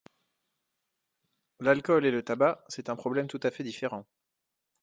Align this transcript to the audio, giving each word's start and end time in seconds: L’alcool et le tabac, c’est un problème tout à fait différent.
L’alcool 1.59 2.07
et 2.07 2.11
le 2.11 2.23
tabac, 2.23 2.63
c’est 2.69 2.89
un 2.89 2.95
problème 2.95 3.27
tout 3.27 3.39
à 3.43 3.51
fait 3.51 3.61
différent. 3.61 4.07